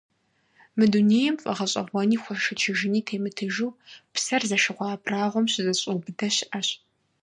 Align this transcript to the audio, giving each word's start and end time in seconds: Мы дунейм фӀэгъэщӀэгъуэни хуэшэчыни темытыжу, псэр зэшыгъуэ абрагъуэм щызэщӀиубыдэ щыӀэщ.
Мы 0.77 0.83
дунейм 0.91 1.35
фӀэгъэщӀэгъуэни 1.41 2.17
хуэшэчыни 2.21 3.01
темытыжу, 3.07 3.77
псэр 4.13 4.43
зэшыгъуэ 4.49 4.87
абрагъуэм 4.93 5.45
щызэщӀиубыдэ 5.51 6.27
щыӀэщ. 6.35 6.67